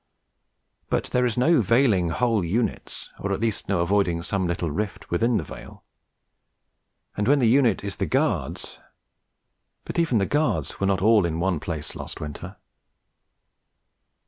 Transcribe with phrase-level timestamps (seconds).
[0.89, 5.11] But there is no veiling whole units, or at least no avoiding some little rift
[5.11, 5.83] within the veil.
[7.15, 8.79] And when the unit is the Guards
[9.85, 12.55] but even the Guards were not all in one place last winter.